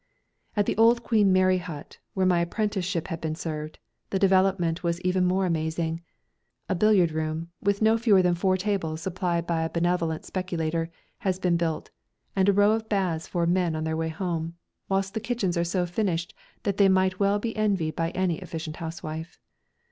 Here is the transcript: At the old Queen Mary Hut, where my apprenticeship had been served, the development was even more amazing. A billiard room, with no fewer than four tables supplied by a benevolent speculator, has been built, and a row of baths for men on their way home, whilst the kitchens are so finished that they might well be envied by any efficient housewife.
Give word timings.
At 0.57 0.65
the 0.65 0.75
old 0.77 1.03
Queen 1.03 1.31
Mary 1.31 1.59
Hut, 1.59 1.99
where 2.15 2.25
my 2.25 2.39
apprenticeship 2.41 3.09
had 3.09 3.21
been 3.21 3.35
served, 3.35 3.77
the 4.09 4.17
development 4.17 4.81
was 4.81 4.99
even 5.01 5.25
more 5.27 5.45
amazing. 5.45 6.01
A 6.67 6.73
billiard 6.73 7.11
room, 7.11 7.51
with 7.61 7.83
no 7.83 7.99
fewer 7.99 8.23
than 8.23 8.33
four 8.33 8.57
tables 8.57 8.99
supplied 9.01 9.45
by 9.45 9.61
a 9.61 9.69
benevolent 9.69 10.25
speculator, 10.25 10.89
has 11.19 11.37
been 11.37 11.55
built, 11.55 11.91
and 12.35 12.49
a 12.49 12.53
row 12.53 12.71
of 12.71 12.89
baths 12.89 13.27
for 13.27 13.45
men 13.45 13.75
on 13.75 13.83
their 13.83 13.95
way 13.95 14.09
home, 14.09 14.55
whilst 14.89 15.13
the 15.13 15.19
kitchens 15.19 15.55
are 15.55 15.63
so 15.63 15.85
finished 15.85 16.33
that 16.63 16.77
they 16.77 16.89
might 16.89 17.19
well 17.19 17.37
be 17.37 17.55
envied 17.55 17.95
by 17.95 18.09
any 18.15 18.39
efficient 18.39 18.77
housewife. 18.77 19.37